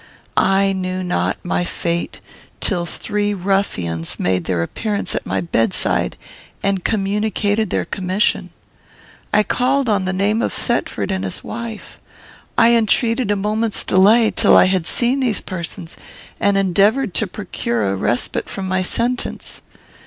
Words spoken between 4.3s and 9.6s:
their appearance at my bedside, and communicated their commission. "I